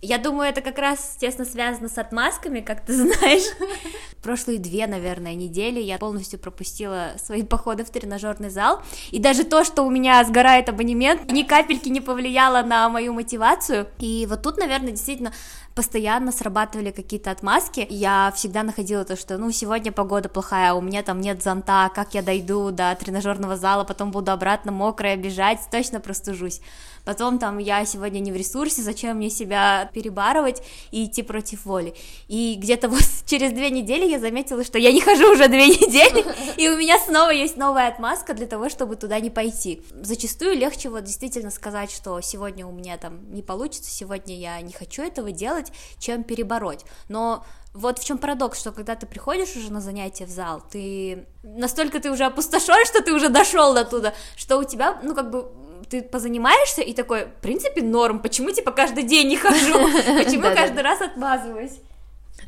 Я 0.02 0.20
думаю, 0.20 0.50
это 0.50 0.62
как 0.62 0.78
раз 0.78 1.18
тесно 1.20 1.44
связано 1.44 1.90
с 1.90 1.98
отмазками, 1.98 2.62
как 2.62 2.86
ты 2.86 2.94
знаешь. 2.94 3.44
Прошлые 4.24 4.58
две, 4.58 4.88
наверное, 4.88 5.34
недели 5.36 5.82
я 5.82 5.98
полностью 5.98 6.40
пропустила 6.40 7.12
свои 7.22 7.44
походы 7.44 7.84
в 7.84 7.90
тренажерный 7.90 8.50
зал, 8.50 8.82
и 9.12 9.20
даже 9.20 9.44
то, 9.44 9.66
что 9.66 9.84
у 9.84 9.90
меня 9.90 10.24
сгорает 10.24 10.70
абонемент, 10.70 11.30
ни 11.30 11.44
капельки 11.44 11.90
не 11.90 12.00
повлияло 12.00 12.62
на 12.62 12.88
мою 12.88 13.12
мотивацию. 13.12 13.88
И 14.00 14.26
вот 14.30 14.44
тут, 14.44 14.58
наверное, 14.58 14.92
действительно 14.92 15.34
постоянно 15.78 16.32
срабатывали 16.32 16.90
какие-то 16.90 17.30
отмазки, 17.30 17.86
я 17.88 18.34
всегда 18.36 18.64
находила 18.64 19.06
то, 19.06 19.16
что, 19.16 19.38
ну, 19.38 19.52
сегодня 19.52 19.92
погода 19.92 20.28
плохая, 20.28 20.74
у 20.74 20.82
меня 20.82 21.04
там 21.04 21.22
нет 21.22 21.44
зонта, 21.44 21.92
как 21.94 22.16
я 22.16 22.24
дойду 22.24 22.72
до 22.72 22.98
тренажерного 23.00 23.58
зала, 23.58 23.84
потом 23.84 24.10
буду 24.10 24.32
обратно 24.32 24.72
мокрая 24.72 25.16
бежать, 25.16 25.60
точно 25.70 26.00
простужусь 26.00 26.62
потом 27.08 27.40
там 27.40 27.58
я 27.58 27.86
сегодня 27.86 28.20
не 28.20 28.34
в 28.34 28.36
ресурсе, 28.36 28.82
зачем 28.82 29.16
мне 29.16 29.30
себя 29.30 29.90
перебарывать 29.94 30.62
и 30.92 31.06
идти 31.06 31.24
против 31.24 31.66
воли. 31.66 31.96
И 32.28 32.56
где-то 32.60 32.90
вот 32.90 33.02
через 33.26 33.54
две 33.54 33.70
недели 33.70 34.06
я 34.06 34.20
заметила, 34.20 34.62
что 34.66 34.78
я 34.78 34.92
не 34.92 35.00
хожу 35.00 35.32
уже 35.32 35.48
две 35.48 35.68
недели, 35.70 36.26
и 36.58 36.68
у 36.68 36.78
меня 36.78 37.00
снова 37.00 37.30
есть 37.30 37.56
новая 37.56 37.88
отмазка 37.88 38.34
для 38.34 38.46
того, 38.46 38.68
чтобы 38.68 38.98
туда 38.98 39.22
не 39.22 39.30
пойти. 39.30 39.82
Зачастую 40.02 40.58
легче 40.58 40.90
вот 40.90 41.06
действительно 41.06 41.50
сказать, 41.50 41.92
что 41.92 42.20
сегодня 42.20 42.68
у 42.68 42.74
меня 42.74 42.98
там 42.98 43.32
не 43.32 43.42
получится, 43.42 43.90
сегодня 43.90 44.38
я 44.38 44.60
не 44.60 44.74
хочу 44.74 45.02
этого 45.02 45.32
делать, 45.32 45.67
чем 46.00 46.24
перебороть. 46.24 46.86
Но 47.10 47.46
вот 47.74 48.00
в 48.00 48.06
чем 48.06 48.18
парадокс, 48.18 48.60
что 48.60 48.72
когда 48.72 48.96
ты 48.96 49.06
приходишь 49.06 49.56
уже 49.56 49.72
на 49.72 49.82
занятие 49.82 50.26
в 50.26 50.30
зал, 50.30 50.64
ты 50.72 51.28
настолько 51.44 52.00
ты 52.00 52.12
уже 52.12 52.26
опустошен, 52.26 52.86
что 52.86 53.04
ты 53.04 53.14
уже 53.14 53.30
дошел 53.30 53.74
до 53.74 53.86
туда, 53.86 54.14
что 54.36 54.58
у 54.58 54.64
тебя, 54.64 55.00
ну 55.04 55.14
как 55.14 55.30
бы 55.30 55.52
ты 55.90 56.02
позанимаешься 56.02 56.82
и 56.82 56.94
такой, 56.94 57.26
в 57.26 57.42
принципе, 57.42 57.82
норм, 57.82 58.20
почему, 58.20 58.52
типа, 58.52 58.72
каждый 58.72 59.04
день 59.04 59.28
не 59.28 59.38
хожу, 59.38 59.74
почему 60.24 60.44
каждый 60.56 60.82
раз 60.82 61.02
отмазываюсь? 61.02 61.80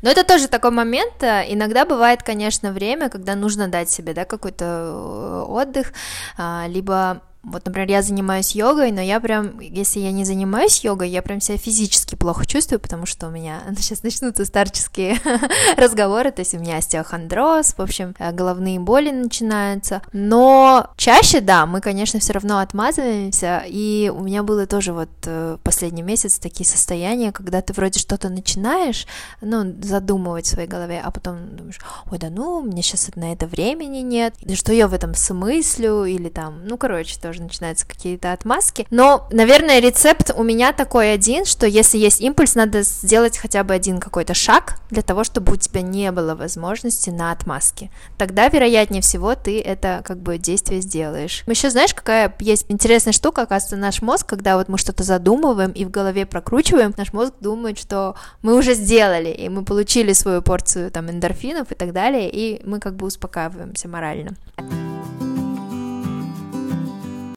Но 0.02 0.10
это 0.10 0.24
тоже 0.24 0.48
такой 0.48 0.70
момент. 0.70 1.22
Э, 1.22 1.44
иногда 1.48 1.84
бывает, 1.84 2.22
конечно, 2.22 2.72
время, 2.72 3.08
когда 3.08 3.34
нужно 3.34 3.68
дать 3.68 3.90
себе 3.90 4.14
да, 4.14 4.24
какой-то 4.24 4.64
э, 4.64 5.44
отдых, 5.48 5.92
а, 6.38 6.66
либо 6.68 7.22
вот, 7.42 7.64
например, 7.64 7.88
я 7.88 8.02
занимаюсь 8.02 8.54
йогой, 8.54 8.92
но 8.92 9.00
я 9.00 9.18
прям, 9.18 9.60
если 9.60 10.00
я 10.00 10.12
не 10.12 10.24
занимаюсь 10.26 10.84
йогой, 10.84 11.08
я 11.08 11.22
прям 11.22 11.40
себя 11.40 11.56
физически 11.56 12.14
плохо 12.14 12.44
чувствую, 12.44 12.80
потому 12.80 13.06
что 13.06 13.28
у 13.28 13.30
меня 13.30 13.62
сейчас 13.78 14.02
начнутся 14.02 14.44
старческие 14.44 15.16
разговоры, 15.78 16.32
то 16.32 16.40
есть 16.40 16.54
у 16.54 16.58
меня 16.58 16.76
остеохондроз, 16.76 17.74
в 17.78 17.80
общем, 17.80 18.14
э, 18.18 18.32
головные 18.32 18.78
боли 18.78 19.10
начинаются. 19.10 20.02
Но 20.12 20.90
чаще, 20.96 21.40
да, 21.40 21.64
мы, 21.64 21.80
конечно, 21.80 22.20
все 22.20 22.34
равно 22.34 22.58
отмазываемся, 22.58 23.62
и 23.66 24.12
у 24.14 24.20
меня 24.20 24.42
было 24.42 24.66
тоже 24.66 24.92
вот 24.92 25.08
э, 25.24 25.56
последний 25.62 26.02
месяц 26.02 26.38
такие 26.38 26.66
состояния, 26.66 27.32
когда 27.32 27.62
ты 27.62 27.72
вроде 27.72 27.98
что-то 27.98 28.28
начинаешь, 28.28 29.06
ну, 29.40 29.64
задумывать 29.82 30.44
в 30.44 30.50
своей 30.50 30.68
голове, 30.68 31.00
а 31.02 31.10
потом 31.10 31.56
думаешь, 31.56 31.78
ой, 32.10 32.18
да 32.18 32.28
ну, 32.28 32.60
мне 32.60 32.82
сейчас 32.82 33.10
на 33.16 33.32
это 33.32 33.46
времени 33.46 33.98
нет, 33.98 34.34
да 34.42 34.54
что 34.56 34.74
я 34.74 34.88
в 34.88 34.92
этом 34.92 35.14
смыслю, 35.14 36.04
или 36.04 36.28
там, 36.28 36.66
ну, 36.66 36.76
короче, 36.76 37.18
то 37.18 37.29
тоже 37.30 37.42
начинаются 37.42 37.86
какие-то 37.86 38.32
отмазки. 38.32 38.88
Но, 38.90 39.28
наверное, 39.30 39.78
рецепт 39.78 40.32
у 40.36 40.42
меня 40.42 40.72
такой 40.72 41.12
один, 41.12 41.44
что 41.44 41.64
если 41.64 41.96
есть 41.96 42.20
импульс, 42.20 42.56
надо 42.56 42.82
сделать 42.82 43.38
хотя 43.38 43.62
бы 43.62 43.72
один 43.72 44.00
какой-то 44.00 44.34
шаг 44.34 44.80
для 44.90 45.02
того, 45.02 45.22
чтобы 45.22 45.52
у 45.52 45.56
тебя 45.56 45.82
не 45.82 46.10
было 46.10 46.34
возможности 46.34 47.10
на 47.10 47.30
отмазки. 47.30 47.92
Тогда, 48.18 48.48
вероятнее 48.48 49.00
всего, 49.00 49.36
ты 49.36 49.60
это 49.60 50.02
как 50.04 50.18
бы 50.18 50.38
действие 50.38 50.80
сделаешь. 50.80 51.44
Еще 51.46 51.70
знаешь, 51.70 51.94
какая 51.94 52.34
есть 52.40 52.66
интересная 52.68 53.12
штука, 53.12 53.42
оказывается, 53.42 53.76
наш 53.76 54.02
мозг, 54.02 54.26
когда 54.26 54.56
вот 54.56 54.68
мы 54.68 54.76
что-то 54.76 55.04
задумываем 55.04 55.70
и 55.70 55.84
в 55.84 55.90
голове 55.92 56.26
прокручиваем, 56.26 56.92
наш 56.96 57.12
мозг 57.12 57.34
думает, 57.40 57.78
что 57.78 58.16
мы 58.42 58.56
уже 58.56 58.74
сделали, 58.74 59.28
и 59.28 59.48
мы 59.48 59.64
получили 59.64 60.14
свою 60.14 60.42
порцию 60.42 60.90
там 60.90 61.08
эндорфинов 61.08 61.70
и 61.70 61.76
так 61.76 61.92
далее, 61.92 62.28
и 62.28 62.60
мы 62.66 62.80
как 62.80 62.96
бы 62.96 63.06
успокаиваемся 63.06 63.86
морально. 63.86 64.34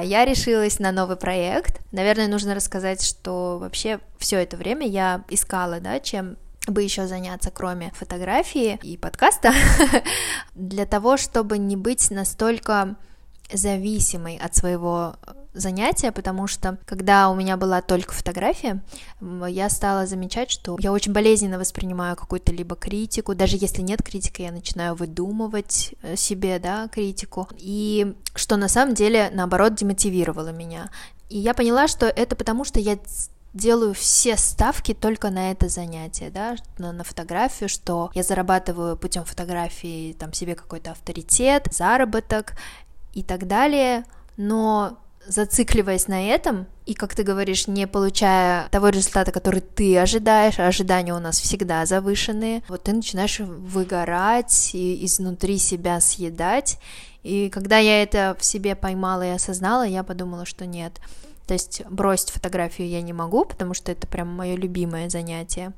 Я 0.03 0.25
решилась 0.25 0.79
на 0.79 0.91
новый 0.91 1.15
проект. 1.15 1.81
Наверное, 1.91 2.27
нужно 2.27 2.55
рассказать, 2.55 3.03
что 3.03 3.57
вообще 3.59 3.99
все 4.17 4.37
это 4.37 4.57
время 4.57 4.87
я 4.87 5.23
искала, 5.29 5.79
да, 5.79 5.99
чем 5.99 6.37
бы 6.67 6.81
еще 6.81 7.07
заняться, 7.07 7.51
кроме 7.51 7.91
фотографии 7.91 8.79
и 8.83 8.97
подкаста, 8.97 9.53
для 10.55 10.85
того, 10.85 11.17
чтобы 11.17 11.57
не 11.57 11.75
быть 11.75 12.09
настолько 12.11 12.95
зависимой 13.51 14.37
от 14.37 14.55
своего 14.55 15.15
занятия, 15.53 16.11
потому 16.11 16.47
что 16.47 16.77
когда 16.85 17.29
у 17.29 17.35
меня 17.35 17.57
была 17.57 17.81
только 17.81 18.13
фотография, 18.13 18.83
я 19.21 19.69
стала 19.69 20.05
замечать, 20.05 20.49
что 20.49 20.77
я 20.79 20.91
очень 20.91 21.13
болезненно 21.13 21.59
воспринимаю 21.59 22.15
какую-то 22.15 22.51
либо 22.51 22.75
критику, 22.75 23.35
даже 23.35 23.57
если 23.59 23.81
нет 23.81 24.01
критики, 24.01 24.41
я 24.41 24.51
начинаю 24.51 24.95
выдумывать 24.95 25.95
э, 26.01 26.15
себе, 26.15 26.59
да, 26.59 26.87
критику, 26.87 27.47
и 27.57 28.15
что 28.35 28.57
на 28.57 28.67
самом 28.67 28.95
деле, 28.95 29.29
наоборот, 29.33 29.75
демотивировало 29.75 30.49
меня. 30.49 30.89
И 31.29 31.37
я 31.37 31.53
поняла, 31.53 31.87
что 31.87 32.05
это 32.07 32.35
потому, 32.35 32.63
что 32.63 32.79
я 32.79 32.97
делаю 33.53 33.93
все 33.93 34.35
ставки 34.35 34.93
только 34.93 35.29
на 35.29 35.51
это 35.51 35.69
занятие, 35.69 36.31
да, 36.31 36.55
на, 36.77 36.91
на 36.91 37.03
фотографию, 37.03 37.69
что 37.69 38.09
я 38.13 38.23
зарабатываю 38.23 38.97
путем 38.97 39.25
фотографии 39.25 40.13
там 40.13 40.33
себе 40.33 40.55
какой-то 40.55 40.91
авторитет, 40.91 41.67
заработок 41.71 42.53
и 43.13 43.23
так 43.23 43.47
далее, 43.47 44.05
но 44.37 44.97
зацикливаясь 45.27 46.07
на 46.07 46.29
этом, 46.29 46.67
и, 46.85 46.93
как 46.93 47.15
ты 47.15 47.23
говоришь, 47.23 47.67
не 47.67 47.87
получая 47.87 48.67
того 48.69 48.89
результата, 48.89 49.31
который 49.31 49.61
ты 49.61 49.97
ожидаешь, 49.97 50.59
а 50.59 50.67
ожидания 50.67 51.13
у 51.13 51.19
нас 51.19 51.39
всегда 51.39 51.85
завышенные, 51.85 52.61
вот 52.67 52.83
ты 52.83 52.93
начинаешь 52.93 53.39
выгорать 53.39 54.71
и 54.73 55.05
изнутри 55.05 55.57
себя 55.57 55.99
съедать. 56.01 56.77
И 57.23 57.49
когда 57.49 57.77
я 57.77 58.03
это 58.03 58.35
в 58.37 58.43
себе 58.43 58.75
поймала 58.75 59.23
и 59.25 59.29
осознала, 59.29 59.83
я 59.83 60.03
подумала, 60.03 60.45
что 60.45 60.65
нет. 60.65 60.99
То 61.47 61.53
есть 61.53 61.83
бросить 61.89 62.29
фотографию 62.29 62.87
я 62.87 63.01
не 63.01 63.13
могу, 63.13 63.45
потому 63.45 63.73
что 63.73 63.91
это 63.91 64.07
прям 64.07 64.27
мое 64.29 64.55
любимое 64.55 65.09
занятие. 65.09 65.73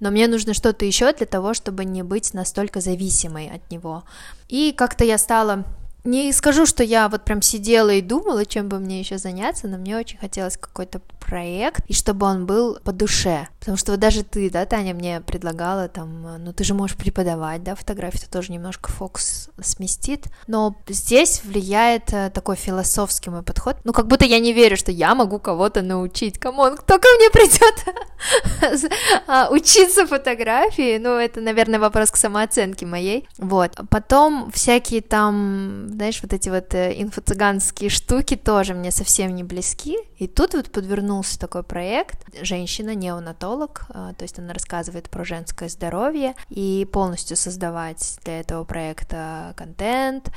Но 0.00 0.10
мне 0.10 0.28
нужно 0.28 0.54
что-то 0.54 0.84
еще 0.84 1.12
для 1.12 1.26
того, 1.26 1.54
чтобы 1.54 1.84
не 1.84 2.02
быть 2.02 2.34
настолько 2.34 2.80
зависимой 2.80 3.48
от 3.48 3.70
него. 3.70 4.04
И 4.48 4.72
как-то 4.76 5.04
я 5.04 5.18
стала 5.18 5.64
не 6.04 6.32
скажу, 6.32 6.66
что 6.66 6.84
я 6.84 7.08
вот 7.08 7.24
прям 7.24 7.40
сидела 7.42 7.90
и 7.90 8.02
думала, 8.02 8.44
чем 8.44 8.68
бы 8.68 8.78
мне 8.78 9.00
еще 9.00 9.18
заняться, 9.18 9.68
но 9.68 9.78
мне 9.78 9.96
очень 9.96 10.18
хотелось 10.18 10.56
какой-то 10.56 11.00
проект, 11.26 11.84
и 11.88 11.94
чтобы 11.94 12.26
он 12.26 12.46
был 12.46 12.78
по 12.84 12.92
душе. 12.92 13.48
Потому 13.58 13.76
что 13.76 13.92
вот 13.92 14.00
даже 14.00 14.22
ты, 14.22 14.50
да, 14.50 14.66
Таня, 14.66 14.94
мне 14.94 15.20
предлагала 15.20 15.88
там, 15.88 16.44
ну 16.44 16.52
ты 16.52 16.64
же 16.64 16.74
можешь 16.74 16.96
преподавать, 16.96 17.62
да, 17.62 17.74
фотографию, 17.74 18.22
это 18.22 18.30
тоже 18.30 18.52
немножко 18.52 18.90
фокус 18.90 19.48
сместит. 19.62 20.26
Но 20.46 20.76
здесь 20.88 21.42
влияет 21.44 22.12
э, 22.12 22.30
такой 22.30 22.56
философский 22.56 23.30
мой 23.30 23.42
подход. 23.42 23.76
Ну, 23.84 23.92
как 23.92 24.06
будто 24.06 24.24
я 24.24 24.38
не 24.38 24.52
верю, 24.52 24.76
что 24.76 24.92
я 24.92 25.14
могу 25.14 25.38
кого-то 25.38 25.82
научить. 25.82 26.38
Come 26.38 26.60
on, 26.60 26.76
кто 26.76 26.98
ко 26.98 27.08
мне 27.16 27.30
придет 27.30 28.90
а, 29.26 29.48
учиться 29.50 30.06
фотографии? 30.06 30.98
Ну, 30.98 31.10
это, 31.10 31.40
наверное, 31.40 31.78
вопрос 31.78 32.10
к 32.10 32.16
самооценке 32.16 32.86
моей. 32.86 33.28
Вот. 33.38 33.72
Потом 33.90 34.50
всякие 34.52 35.00
там 35.00 35.88
знаешь, 35.88 36.20
вот 36.22 36.32
эти 36.32 36.48
вот 36.48 36.74
э, 36.74 36.94
инфо-цыганские 37.00 37.88
штуки 37.88 38.36
тоже 38.36 38.74
мне 38.74 38.90
совсем 38.90 39.34
не 39.34 39.44
близки. 39.44 39.98
И 40.18 40.26
тут 40.26 40.54
вот 40.54 40.70
подвернулся 41.14 41.38
такой 41.38 41.62
проект. 41.62 42.18
Женщина, 42.42 42.94
неонатолог, 42.94 43.86
э, 43.88 44.12
то 44.16 44.22
есть 44.22 44.38
она 44.38 44.52
рассказывает 44.52 45.08
про 45.08 45.24
женское 45.24 45.68
здоровье 45.68 46.34
и 46.50 46.88
полностью 46.92 47.36
создавать 47.36 48.18
для 48.24 48.40
этого 48.40 48.64
проекта 48.64 49.54
контент, 49.56 50.30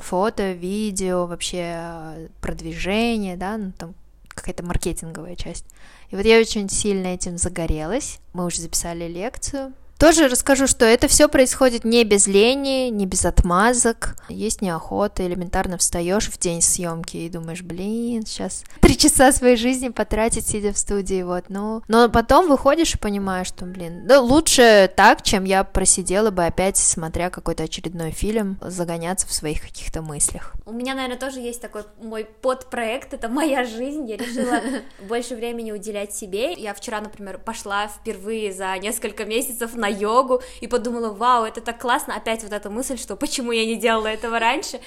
фото, 0.00 0.52
видео, 0.52 1.26
вообще 1.26 1.74
э, 1.76 2.28
продвижение, 2.40 3.36
да, 3.36 3.56
ну 3.56 3.72
там 3.72 3.94
какая-то 4.28 4.64
маркетинговая 4.64 5.36
часть. 5.36 5.64
И 6.10 6.16
вот 6.16 6.26
я 6.26 6.38
очень 6.38 6.68
сильно 6.68 7.08
этим 7.08 7.38
загорелась. 7.38 8.18
Мы 8.34 8.44
уже 8.44 8.60
записали 8.60 9.08
лекцию, 9.08 9.72
тоже 10.02 10.26
расскажу, 10.26 10.66
что 10.66 10.84
это 10.84 11.06
все 11.06 11.28
происходит 11.28 11.84
не 11.84 12.02
без 12.02 12.26
лени, 12.26 12.88
не 12.88 13.06
без 13.06 13.24
отмазок. 13.24 14.16
Есть 14.28 14.60
неохота, 14.60 15.24
элементарно 15.24 15.78
встаешь 15.78 16.28
в 16.28 16.36
день 16.40 16.60
съемки 16.60 17.18
и 17.18 17.28
думаешь, 17.28 17.62
блин, 17.62 18.26
сейчас 18.26 18.64
три 18.80 18.98
часа 18.98 19.30
своей 19.30 19.54
жизни 19.54 19.90
потратить, 19.90 20.48
сидя 20.48 20.72
в 20.72 20.78
студии, 20.78 21.22
вот, 21.22 21.44
ну. 21.50 21.84
Но 21.86 22.08
потом 22.08 22.48
выходишь 22.48 22.96
и 22.96 22.98
понимаешь, 22.98 23.46
что, 23.46 23.64
блин, 23.64 24.04
да 24.08 24.20
лучше 24.20 24.92
так, 24.96 25.22
чем 25.22 25.44
я 25.44 25.62
просидела 25.62 26.32
бы 26.32 26.46
опять, 26.46 26.78
смотря 26.78 27.30
какой-то 27.30 27.62
очередной 27.62 28.10
фильм, 28.10 28.58
загоняться 28.60 29.28
в 29.28 29.32
своих 29.32 29.62
каких-то 29.62 30.02
мыслях. 30.02 30.54
У 30.66 30.72
меня, 30.72 30.96
наверное, 30.96 31.16
тоже 31.16 31.38
есть 31.38 31.60
такой 31.60 31.84
мой 32.00 32.24
подпроект, 32.24 33.14
это 33.14 33.28
моя 33.28 33.62
жизнь, 33.62 34.10
я 34.10 34.16
решила 34.16 34.60
больше 35.08 35.36
времени 35.36 35.70
уделять 35.70 36.12
себе. 36.12 36.54
Я 36.54 36.74
вчера, 36.74 37.00
например, 37.00 37.38
пошла 37.38 37.86
впервые 37.86 38.52
за 38.52 38.76
несколько 38.78 39.24
месяцев 39.24 39.76
на 39.76 39.91
йогу 39.92 40.42
и 40.60 40.66
подумала, 40.66 41.10
вау, 41.10 41.44
это 41.44 41.60
так 41.60 41.80
классно, 41.80 42.16
опять 42.16 42.42
вот 42.42 42.52
эта 42.52 42.70
мысль, 42.70 42.98
что 42.98 43.16
почему 43.16 43.52
я 43.52 43.64
не 43.66 43.76
делала 43.76 44.06
этого 44.06 44.38
раньше. 44.38 44.80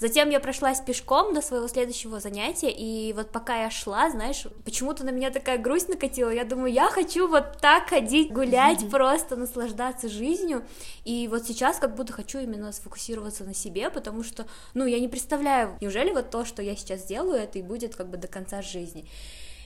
Затем 0.00 0.30
я 0.30 0.40
прошлась 0.40 0.80
пешком 0.80 1.34
до 1.34 1.42
своего 1.42 1.68
следующего 1.68 2.20
занятия, 2.20 2.70
и 2.70 3.12
вот 3.12 3.30
пока 3.30 3.64
я 3.64 3.70
шла, 3.70 4.08
знаешь, 4.08 4.46
почему-то 4.64 5.04
на 5.04 5.10
меня 5.10 5.28
такая 5.30 5.58
грусть 5.58 5.90
накатила, 5.90 6.30
я 6.30 6.44
думаю, 6.44 6.72
я 6.72 6.88
хочу 6.88 7.28
вот 7.28 7.58
так 7.60 7.90
ходить, 7.90 8.32
гулять, 8.32 8.88
просто 8.90 9.36
наслаждаться 9.36 10.08
жизнью, 10.08 10.64
и 11.04 11.28
вот 11.28 11.46
сейчас 11.46 11.78
как 11.78 11.96
будто 11.96 12.14
хочу 12.14 12.38
именно 12.38 12.72
сфокусироваться 12.72 13.44
на 13.44 13.52
себе, 13.52 13.90
потому 13.90 14.22
что, 14.22 14.46
ну, 14.72 14.86
я 14.86 14.98
не 15.00 15.08
представляю, 15.08 15.76
неужели 15.82 16.12
вот 16.12 16.30
то, 16.30 16.46
что 16.46 16.62
я 16.62 16.76
сейчас 16.76 17.04
делаю, 17.04 17.38
это 17.38 17.58
и 17.58 17.62
будет 17.62 17.94
как 17.94 18.08
бы 18.08 18.16
до 18.16 18.26
конца 18.26 18.62
жизни. 18.62 19.06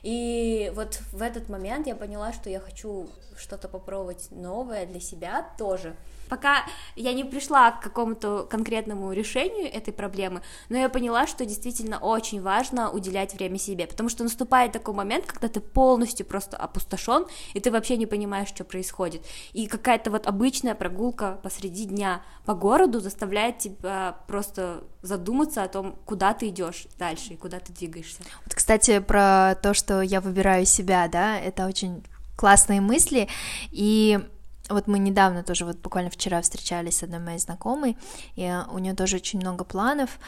И 0.04 0.70
вот 0.74 1.00
в 1.12 1.22
этот 1.22 1.48
момент 1.48 1.86
я 1.86 1.96
поняла, 1.96 2.34
что 2.34 2.50
я 2.50 2.60
хочу 2.60 3.08
что-то 3.38 3.68
попробовать 3.68 4.28
новое 4.30 4.84
для 4.84 5.00
себя 5.00 5.48
тоже. 5.56 5.96
Пока 6.28 6.64
я 6.96 7.12
не 7.12 7.24
пришла 7.24 7.70
к 7.72 7.82
какому-то 7.82 8.46
конкретному 8.50 9.12
решению 9.12 9.72
этой 9.72 9.92
проблемы, 9.92 10.42
но 10.68 10.78
я 10.78 10.88
поняла, 10.88 11.26
что 11.26 11.44
действительно 11.44 11.98
очень 11.98 12.42
важно 12.42 12.90
уделять 12.90 13.34
время 13.34 13.58
себе, 13.58 13.86
потому 13.86 14.08
что 14.08 14.24
наступает 14.24 14.72
такой 14.72 14.94
момент, 14.94 15.26
когда 15.26 15.48
ты 15.48 15.60
полностью 15.60 16.26
просто 16.26 16.56
опустошен, 16.56 17.26
и 17.52 17.60
ты 17.60 17.70
вообще 17.70 17.96
не 17.96 18.06
понимаешь, 18.06 18.48
что 18.48 18.64
происходит. 18.64 19.24
И 19.52 19.66
какая-то 19.66 20.10
вот 20.10 20.26
обычная 20.26 20.74
прогулка 20.74 21.38
посреди 21.42 21.84
дня 21.84 22.22
по 22.44 22.54
городу 22.54 23.00
заставляет 23.00 23.58
тебя 23.58 24.16
просто 24.26 24.84
задуматься 25.02 25.62
о 25.62 25.68
том, 25.68 25.96
куда 26.04 26.34
ты 26.34 26.48
идешь 26.48 26.86
дальше 26.98 27.34
и 27.34 27.36
куда 27.36 27.58
ты 27.60 27.72
двигаешься. 27.72 28.22
Вот, 28.44 28.54
кстати, 28.54 28.98
про 29.00 29.54
то, 29.62 29.74
что 29.74 30.00
я 30.00 30.20
выбираю 30.20 30.66
себя, 30.66 31.08
да, 31.08 31.38
это 31.38 31.66
очень 31.66 32.02
классные 32.36 32.80
мысли, 32.80 33.28
и 33.70 34.18
вот 34.68 34.86
мы 34.86 34.98
недавно 34.98 35.42
тоже, 35.42 35.64
вот 35.64 35.78
буквально 35.78 36.10
вчера 36.10 36.40
встречались 36.40 36.98
с 36.98 37.02
одной 37.02 37.20
моей 37.20 37.38
знакомой, 37.38 37.96
и 38.34 38.50
у 38.70 38.78
нее 38.78 38.94
тоже 38.94 39.16
очень 39.16 39.38
много 39.38 39.64
планов, 39.64 40.18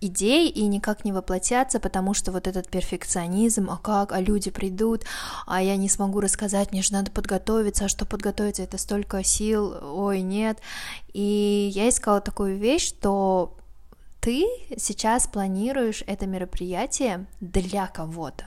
идей, 0.00 0.48
и 0.50 0.66
никак 0.66 1.04
не 1.04 1.12
воплотятся, 1.12 1.80
потому 1.80 2.12
что 2.12 2.32
вот 2.32 2.46
этот 2.46 2.68
перфекционизм, 2.68 3.70
а 3.70 3.78
как, 3.78 4.12
а 4.12 4.20
люди 4.20 4.50
придут, 4.50 5.04
а 5.46 5.62
я 5.62 5.76
не 5.76 5.88
смогу 5.88 6.20
рассказать, 6.20 6.72
мне 6.72 6.82
же 6.82 6.92
надо 6.92 7.10
подготовиться, 7.10 7.86
а 7.86 7.88
что 7.88 8.04
подготовиться, 8.04 8.62
это 8.62 8.76
столько 8.76 9.24
сил, 9.24 9.74
ой, 9.82 10.20
нет. 10.20 10.58
И 11.14 11.70
я 11.74 11.88
искала 11.88 12.20
такую 12.20 12.58
вещь, 12.58 12.86
что 12.86 13.56
ты 14.20 14.44
сейчас 14.76 15.26
планируешь 15.26 16.02
это 16.06 16.26
мероприятие 16.26 17.26
для 17.40 17.86
кого-то. 17.86 18.44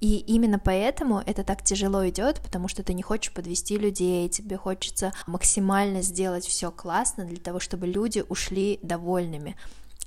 И 0.00 0.18
именно 0.18 0.58
поэтому 0.58 1.22
это 1.24 1.44
так 1.44 1.62
тяжело 1.62 2.08
идет, 2.08 2.40
потому 2.40 2.68
что 2.68 2.82
ты 2.82 2.94
не 2.94 3.02
хочешь 3.02 3.32
подвести 3.32 3.76
людей, 3.76 4.28
тебе 4.28 4.56
хочется 4.56 5.12
максимально 5.26 6.02
сделать 6.02 6.46
все 6.46 6.70
классно 6.70 7.24
для 7.24 7.38
того, 7.38 7.60
чтобы 7.60 7.86
люди 7.86 8.24
ушли 8.28 8.78
довольными 8.82 9.56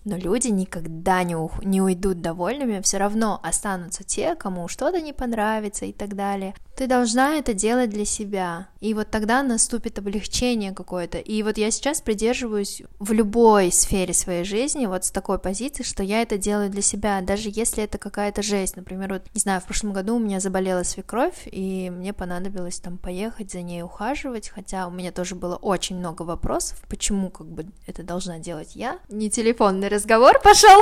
но 0.05 0.17
люди 0.17 0.47
никогда 0.49 1.23
не, 1.23 1.35
ух- 1.35 1.63
не 1.63 1.81
уйдут 1.81 2.21
довольными, 2.21 2.81
все 2.81 2.97
равно 2.97 3.39
останутся 3.41 4.03
те, 4.03 4.35
кому 4.35 4.67
что-то 4.67 5.01
не 5.01 5.13
понравится 5.13 5.85
и 5.85 5.93
так 5.93 6.15
далее. 6.15 6.55
Ты 6.75 6.87
должна 6.87 7.35
это 7.35 7.53
делать 7.53 7.91
для 7.91 8.03
себя, 8.03 8.67
и 8.79 8.95
вот 8.95 9.11
тогда 9.11 9.43
наступит 9.43 9.99
облегчение 9.99 10.71
какое-то. 10.71 11.19
И 11.19 11.43
вот 11.43 11.59
я 11.59 11.69
сейчас 11.69 12.01
придерживаюсь 12.01 12.81
в 12.97 13.11
любой 13.11 13.71
сфере 13.71 14.13
своей 14.13 14.43
жизни 14.43 14.87
вот 14.87 15.05
с 15.05 15.11
такой 15.11 15.37
позиции, 15.37 15.83
что 15.83 16.01
я 16.01 16.23
это 16.23 16.39
делаю 16.39 16.71
для 16.71 16.81
себя, 16.81 17.21
даже 17.21 17.49
если 17.53 17.83
это 17.83 17.99
какая-то 17.99 18.41
жесть. 18.41 18.75
Например, 18.75 19.13
вот, 19.13 19.21
не 19.35 19.39
знаю, 19.39 19.61
в 19.61 19.65
прошлом 19.65 19.93
году 19.93 20.15
у 20.15 20.19
меня 20.19 20.39
заболела 20.39 20.81
свекровь, 20.81 21.43
и 21.45 21.91
мне 21.91 22.11
понадобилось 22.11 22.79
там 22.79 22.97
поехать 22.97 23.51
за 23.51 23.61
ней 23.61 23.83
ухаживать, 23.83 24.49
хотя 24.49 24.87
у 24.87 24.91
меня 24.91 25.11
тоже 25.11 25.35
было 25.35 25.57
очень 25.57 25.97
много 25.97 26.23
вопросов, 26.23 26.81
почему 26.89 27.29
как 27.29 27.47
бы 27.47 27.67
это 27.85 28.01
должна 28.01 28.39
делать 28.39 28.75
я, 28.75 28.97
не 29.09 29.29
телефонный 29.29 29.89
разговор 29.89 30.41
пошел, 30.41 30.81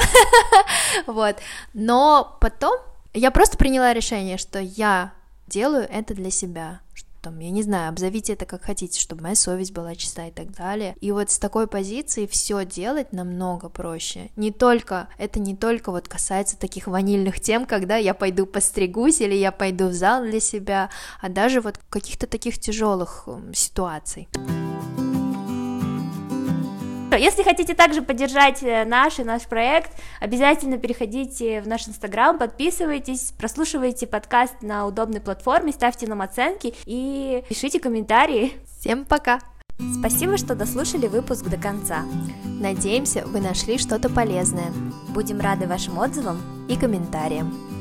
вот, 1.05 1.35
но 1.73 2.37
потом 2.39 2.79
я 3.13 3.29
просто 3.31 3.57
приняла 3.57 3.93
решение, 3.93 4.37
что 4.37 4.59
я 4.59 5.11
делаю 5.51 5.87
это 5.89 6.13
для 6.13 6.31
себя, 6.31 6.81
там, 7.21 7.37
я 7.37 7.51
не 7.51 7.61
знаю, 7.61 7.89
обзовите 7.89 8.33
это 8.33 8.45
как 8.45 8.63
хотите, 8.63 8.99
чтобы 8.99 9.21
моя 9.21 9.35
совесть 9.35 9.73
была 9.73 9.95
чиста 9.95 10.25
и 10.25 10.31
так 10.31 10.51
далее. 10.55 10.95
И 11.01 11.11
вот 11.11 11.29
с 11.29 11.37
такой 11.37 11.67
позиции 11.67 12.25
все 12.25 12.65
делать 12.65 13.13
намного 13.13 13.69
проще. 13.69 14.31
Не 14.35 14.51
только, 14.51 15.07
это 15.19 15.39
не 15.39 15.55
только 15.55 15.91
вот 15.91 16.07
касается 16.07 16.57
таких 16.57 16.87
ванильных 16.87 17.39
тем, 17.39 17.67
когда 17.67 17.97
я 17.97 18.15
пойду 18.15 18.47
постригусь 18.47 19.21
или 19.21 19.35
я 19.35 19.51
пойду 19.51 19.89
в 19.89 19.93
зал 19.93 20.23
для 20.23 20.39
себя, 20.39 20.89
а 21.21 21.29
даже 21.29 21.61
вот 21.61 21.79
каких-то 21.89 22.25
таких 22.25 22.57
тяжелых 22.57 23.27
ситуаций. 23.53 24.27
Если 27.17 27.43
хотите 27.43 27.73
также 27.73 28.01
поддержать 28.01 28.63
э, 28.63 28.85
наш 28.85 29.19
и 29.19 29.23
наш 29.23 29.43
проект, 29.43 29.91
обязательно 30.19 30.77
переходите 30.77 31.61
в 31.61 31.67
наш 31.67 31.87
инстаграм, 31.87 32.37
подписывайтесь, 32.37 33.33
прослушивайте 33.37 34.07
подкаст 34.07 34.61
на 34.61 34.85
удобной 34.85 35.21
платформе, 35.21 35.71
ставьте 35.71 36.07
нам 36.07 36.21
оценки 36.21 36.73
и 36.85 37.43
пишите 37.49 37.79
комментарии. 37.79 38.53
Всем 38.79 39.05
пока! 39.05 39.39
Спасибо, 39.99 40.37
что 40.37 40.55
дослушали 40.55 41.07
выпуск 41.07 41.45
до 41.45 41.57
конца. 41.57 42.03
Надеемся, 42.45 43.25
вы 43.25 43.39
нашли 43.39 43.77
что-то 43.77 44.09
полезное. 44.09 44.71
Будем 45.09 45.39
рады 45.39 45.67
вашим 45.67 45.97
отзывам 45.97 46.39
и 46.69 46.75
комментариям. 46.75 47.80